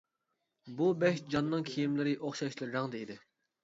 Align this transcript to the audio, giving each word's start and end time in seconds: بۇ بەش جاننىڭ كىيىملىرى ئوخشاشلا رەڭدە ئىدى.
بۇ 0.79 0.87
بەش 1.03 1.23
جاننىڭ 1.35 1.69
كىيىملىرى 1.71 2.19
ئوخشاشلا 2.19 2.75
رەڭدە 2.77 3.05
ئىدى. 3.09 3.25